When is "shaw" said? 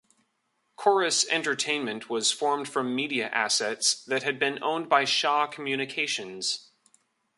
5.05-5.45